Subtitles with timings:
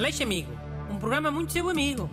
[0.00, 0.50] Aleixo Amigo,
[0.90, 2.08] um programa muito seu amigo.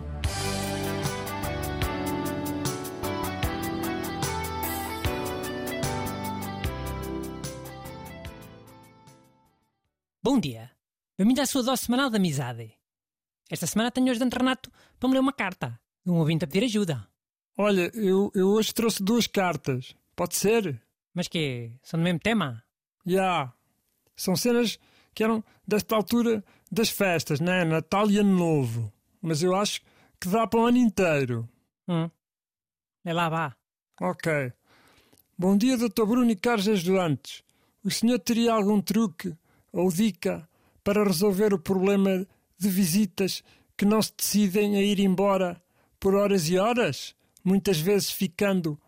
[10.22, 10.70] Bom dia.
[11.16, 12.74] Bem-vindo à sua dose semanal de amizade.
[13.48, 14.70] Esta semana tenho hoje de Renato
[15.00, 17.08] para me ler uma carta de um ouvinte a pedir ajuda.
[17.56, 19.94] Olha, eu, eu hoje trouxe duas cartas.
[20.14, 20.78] Pode ser?
[21.14, 22.62] Mas que são do mesmo tema?
[23.06, 23.50] Já.
[24.14, 24.78] São cenas
[25.14, 27.64] que eram desta altura das festas, né?
[27.64, 28.92] Natal e Ano Novo.
[29.20, 29.80] Mas eu acho
[30.20, 31.48] que dá para o ano inteiro.
[31.88, 32.10] Hum.
[33.04, 33.56] É lá, vá.
[34.00, 34.52] Ok.
[35.36, 36.04] Bom dia, Dr.
[36.04, 37.42] Bruno e caros ajudantes.
[37.82, 39.34] O senhor teria algum truque
[39.72, 40.48] ou dica
[40.82, 42.26] para resolver o problema
[42.58, 43.42] de visitas
[43.76, 45.62] que não se decidem a ir embora
[46.00, 48.78] por horas e horas, muitas vezes ficando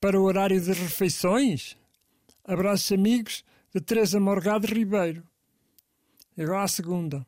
[0.00, 1.76] para o horário das refeições?
[2.44, 3.44] Abraços amigos
[3.74, 5.22] de Teresa Morgado Ribeiro.
[6.40, 7.26] Agora a segunda.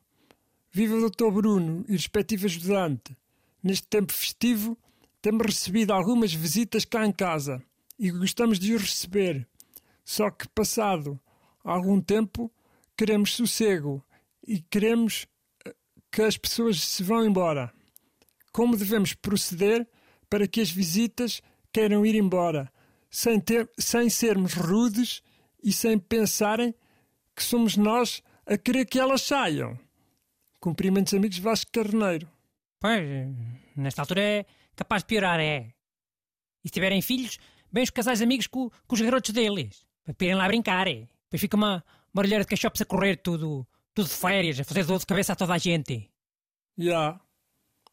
[0.71, 1.29] Viva o Dr.
[1.31, 3.15] Bruno e respectivo ajudante.
[3.61, 4.75] Neste tempo festivo,
[5.21, 7.63] temos recebido algumas visitas cá em casa
[7.99, 9.47] e gostamos de os receber.
[10.03, 11.19] Só que, passado
[11.63, 12.51] algum tempo,
[12.97, 14.03] queremos sossego
[14.47, 15.27] e queremos
[15.63, 15.75] eh,
[16.11, 17.71] que as pessoas se vão embora.
[18.51, 19.87] Como devemos proceder
[20.27, 21.39] para que as visitas
[21.71, 22.73] queiram ir embora,
[23.11, 25.21] sem, ter, sem sermos rudes
[25.63, 26.73] e sem pensarem
[27.35, 29.77] que somos nós a querer que elas saiam?
[30.59, 32.29] Cumprimentos amigos Vasco Carneiro.
[32.79, 33.01] Pois,
[33.75, 35.73] nesta altura é capaz de piorar, é.
[36.63, 37.37] E se tiverem filhos,
[37.71, 41.07] bem os casais amigos com, com os garotos deles, para irem lá brincar, é.
[41.25, 41.83] Depois fica uma,
[42.15, 45.35] olheira de cachopos a correr tudo, tudo de férias, a fazer dor de cabeça a
[45.35, 46.09] toda a gente.
[46.77, 46.83] Já.
[46.83, 47.21] Yeah.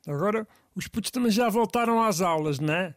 [0.07, 2.95] Agora, os putos também já voltaram às aulas, não é?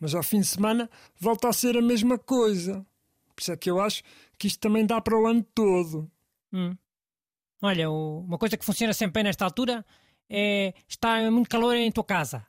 [0.00, 2.86] Mas ao fim de semana volta a ser a mesma coisa.
[3.34, 4.02] Por isso é que eu acho
[4.38, 6.10] que isto também dá para o ano todo.
[6.52, 6.76] Hum.
[7.62, 9.84] Olha, o, uma coisa que funciona sempre bem nesta altura
[10.28, 12.46] é está muito calor em tua casa.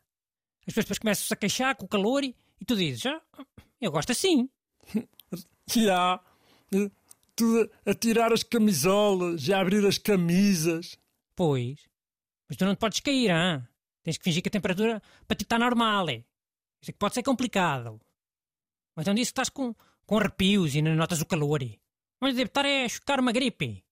[0.67, 3.21] As pessoas depois começam-se a queixar com o calor e, e tu dizes, ah,
[3.81, 4.49] eu gosto assim.
[5.73, 6.19] Já.
[7.35, 10.97] Tudo a tirar as camisolas e a abrir as camisas.
[11.35, 11.87] Pois.
[12.47, 13.65] Mas tu não te podes cair, hein?
[14.03, 16.09] Tens que fingir que a temperatura para ti está normal.
[16.09, 16.23] É.
[16.81, 17.99] Isso é que pode ser complicado.
[18.95, 19.73] Mas então disse que estás com,
[20.05, 21.61] com arrepios e não notas o calor.
[22.19, 23.83] Mas deve estar a chocar uma gripe.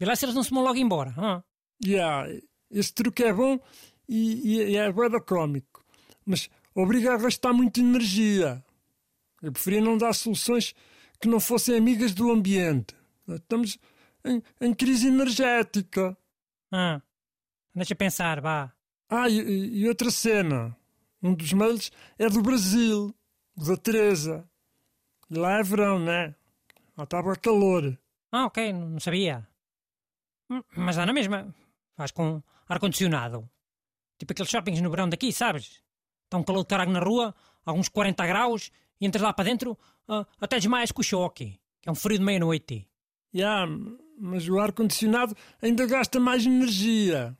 [0.00, 1.12] Vê lá se eles não se vão logo embora.
[1.14, 1.42] Já,
[1.86, 2.40] yeah,
[2.70, 3.60] esse truque é bom
[4.08, 5.84] e, e, e é bué cómico.
[6.24, 8.64] Mas obriga a gastar muita energia.
[9.42, 10.74] Eu preferia não dar soluções
[11.20, 12.96] que não fossem amigas do ambiente.
[13.28, 13.76] Estamos
[14.24, 16.16] em, em crise energética.
[16.72, 17.02] Ah,
[17.74, 18.72] deixa pensar, vá.
[19.06, 20.74] Ah, e, e, outra cena.
[21.22, 23.14] Um dos mails é do Brasil,
[23.54, 24.48] da Teresa.
[25.30, 26.34] E lá é verão, né?
[26.96, 27.98] Lá estava calor.
[28.32, 29.49] Ah, ok, não sabia.
[30.50, 31.54] Hum, mas dá na mesma.
[31.96, 33.48] Faz com ar-condicionado.
[34.18, 35.82] Tipo aqueles shoppings no verão daqui, sabes?
[36.24, 37.34] Está um calor de caralho na rua,
[37.64, 39.78] alguns 40 graus, e entras lá para dentro,
[40.08, 42.86] uh, até desmaias com o choque, que é um frio de meia-noite.
[43.32, 47.36] Já, yeah, mas o ar-condicionado ainda gasta mais energia.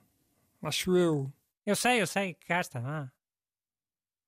[0.62, 1.32] Acho eu.
[1.66, 2.80] Eu sei, eu sei que gasta.
[2.84, 3.10] Ah.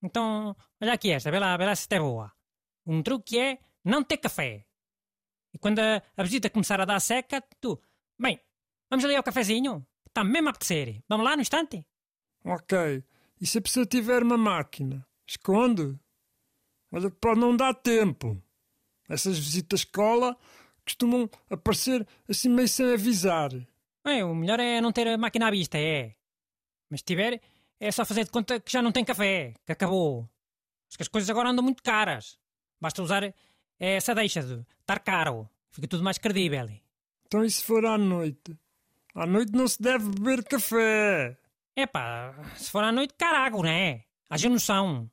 [0.02, 2.32] Então, olha aqui esta, vê lá, vê lá se está boa.
[2.84, 4.66] Um truque é não ter café.
[5.54, 7.80] E quando a, a visita começar a dar seca, tu,
[8.18, 8.40] bem,
[8.92, 9.86] vamos ali ao cafezinho?
[10.06, 11.02] Está mesmo a apetecer.
[11.08, 11.82] Vamos lá no instante?
[12.44, 13.02] Ok.
[13.40, 15.06] E se a pessoa tiver uma máquina?
[15.26, 15.98] Esconde?
[16.92, 18.40] Olha, pode não dar tempo.
[19.08, 20.36] Essas visitas à escola
[20.84, 23.50] costumam aparecer assim meio sem avisar.
[24.04, 26.14] É, o melhor é não ter a máquina à vista, é.
[26.90, 27.40] Mas se tiver,
[27.80, 30.28] é só fazer de conta que já não tem café, que acabou.
[30.86, 32.38] Mas que as coisas agora andam muito caras.
[32.78, 33.34] Basta usar
[33.78, 35.48] essa deixa de estar caro.
[35.70, 36.68] Fica tudo mais credível.
[37.26, 38.54] Então e se for à noite?
[39.14, 41.38] À noite não se deve beber café.
[41.76, 44.04] É pá, se for à noite, carago, né?
[44.30, 45.10] Haja noção.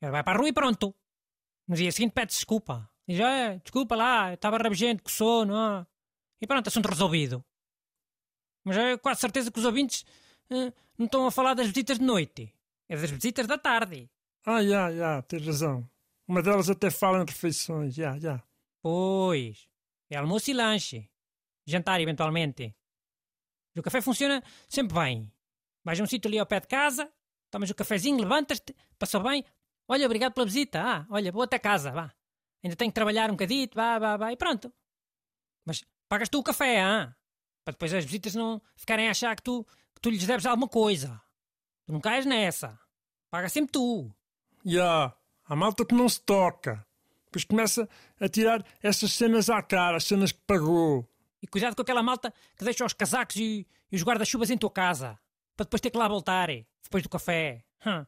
[0.00, 0.94] Ele vai para a rua e pronto.
[1.66, 2.90] No dia seguinte pede desculpa.
[3.08, 5.86] Diz, é, desculpa lá, estava rabugento com sono.
[6.40, 7.44] E pronto, assunto resolvido.
[8.64, 10.02] Mas é quase certeza que os ouvintes
[10.50, 12.54] uh, não estão a falar das visitas de noite.
[12.88, 14.10] É das visitas da tarde.
[14.44, 15.88] Ah, já, já, tens razão.
[16.26, 18.42] Uma delas até fala em refeições, já, já.
[18.82, 19.68] Pois.
[20.10, 21.08] É almoço e lanche.
[21.66, 22.74] Jantar, eventualmente.
[23.76, 25.32] O café funciona sempre bem.
[25.84, 27.10] Vais a um sítio ali ao pé de casa,
[27.50, 29.44] tomas o cafezinho, levantas-te, passou bem.
[29.88, 30.80] Olha, obrigado pela visita.
[30.82, 32.12] Ah, olha, vou até casa, vá.
[32.62, 34.72] Ainda tenho que trabalhar um bocadito, vá, vá, vá, e pronto.
[35.64, 37.14] Mas pagas tu o café, ah?
[37.64, 39.64] Para depois as visitas não ficarem a achar que tu,
[39.94, 41.20] que tu lhes deves alguma coisa.
[41.86, 42.78] Tu não cais nessa.
[43.30, 44.12] Paga sempre tu.
[44.64, 45.16] Já, yeah.
[45.44, 46.84] há malta que não se toca.
[47.26, 47.88] Depois começa
[48.20, 51.08] a tirar essas cenas à cara, as cenas que pagou.
[51.42, 54.70] E cuidado com aquela malta que deixa os casacos e, e os guarda-chuvas em tua
[54.70, 55.18] casa.
[55.56, 56.48] Para depois ter que lá voltar,
[56.82, 57.64] depois do café.
[57.86, 58.04] Hum.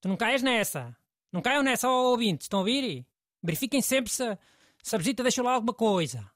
[0.00, 0.96] Tu não caias nessa.
[1.32, 2.44] Não caiam nessa, ó ouvintes.
[2.44, 3.06] Estão a ouvir?
[3.42, 4.38] Verifiquem sempre se,
[4.82, 6.30] se a visita deixou lá alguma coisa.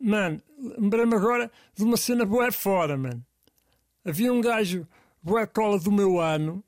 [0.00, 3.24] Mano, lembrei-me agora de uma cena boa fora, mano.
[4.04, 4.86] Havia um gajo
[5.22, 6.64] boa cola do meu ano.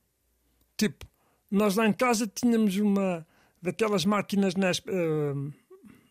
[0.76, 1.06] Tipo,
[1.50, 3.26] nós lá em casa tínhamos uma
[3.60, 5.52] daquelas máquinas, nas, uh,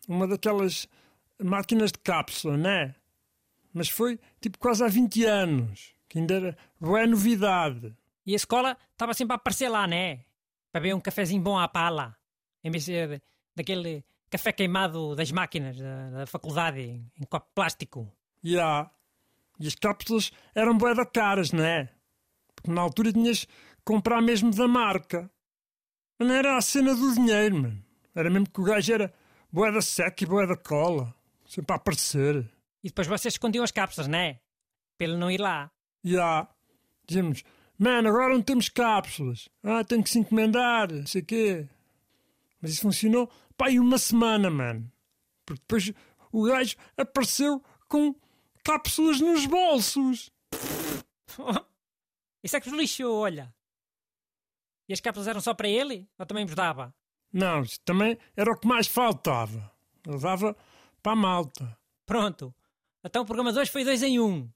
[0.08, 0.88] uma daquelas
[1.42, 2.94] máquinas de cápsula, né?
[3.74, 7.92] Mas foi tipo quase há 20 anos, que ainda era boa novidade.
[8.24, 10.24] E a escola estava sempre a aparecer lá, né?
[10.70, 12.16] Para beber um cafezinho bom à pala,
[12.62, 13.20] em vez de,
[13.54, 18.10] daquele café queimado das máquinas da, da faculdade em, copo plástico.
[18.42, 18.50] Já.
[18.50, 18.90] Yeah.
[19.58, 21.88] E as cápsulas eram bué da caras, não é?
[22.54, 23.52] Porque na altura tinhas que
[23.84, 25.30] comprar mesmo da marca.
[26.18, 27.84] Mas não era a cena do dinheiro, mano.
[28.14, 29.12] Era mesmo que o gajo era
[29.52, 31.14] bué da seca e bué da cola.
[31.46, 32.50] Sempre a aparecer.
[32.84, 34.38] E depois vocês escondiam as cápsulas, não é?
[34.98, 35.72] Para ele não ir lá.
[36.04, 36.12] Já.
[36.12, 36.54] Yeah.
[37.06, 37.42] Dizemos,
[37.78, 39.48] mano, agora não temos cápsulas.
[39.62, 41.68] Ah, tenho que se encomendar, não sei o quê.
[42.60, 44.92] Mas isso funcionou pá, aí uma semana, mano.
[45.46, 45.92] Porque depois
[46.30, 48.14] o gajo apareceu com
[48.62, 50.30] cápsulas nos bolsos.
[52.42, 53.54] Isso é que vos lixou, olha.
[54.86, 56.06] E as cápsulas eram só para ele?
[56.18, 56.94] Ou também vos dava?
[57.32, 59.72] Não, também era o que mais faltava.
[60.06, 60.54] Ele dava
[61.02, 61.78] para a malta.
[62.04, 62.54] Pronto.
[63.04, 64.50] Então o programa de hoje foi dois em um.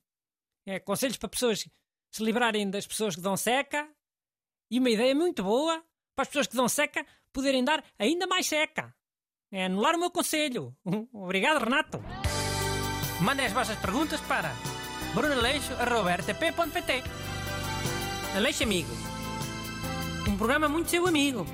[0.67, 1.69] É, conselhos para pessoas
[2.11, 3.89] se livrarem das pessoas que dão seca.
[4.71, 5.83] E uma ideia muito boa
[6.15, 8.95] para as pessoas que dão seca poderem dar ainda mais seca.
[9.53, 10.75] É anular o meu conselho.
[11.13, 12.03] Obrigado, Renato.
[13.21, 14.53] Mandem as vossas perguntas para
[15.15, 17.03] brunaleixo.rtp.pt
[18.37, 18.91] Aleixo Amigo.
[20.29, 21.47] Um programa muito seu amigo.